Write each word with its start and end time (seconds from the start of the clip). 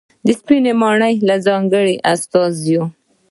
د 0.25 0.27
سپینې 0.39 0.73
ماڼۍ 0.81 1.15
له 1.27 1.35
ځانګړې 1.47 1.95
استازي 2.11 2.77